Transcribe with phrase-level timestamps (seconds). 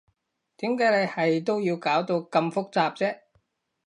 [0.57, 3.19] 點解你係都要搞到咁複雜啫？